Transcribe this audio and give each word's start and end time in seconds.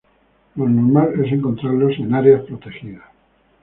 Lo 0.55 0.67
normal 0.67 1.13
es 1.23 1.31
encontrarlos 1.31 1.99
en 1.99 2.15
áreas 2.15 2.41
protegidas. 2.47 3.05